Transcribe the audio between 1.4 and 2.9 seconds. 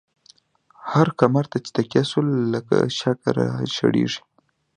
ته چی تکیه شوو، لکه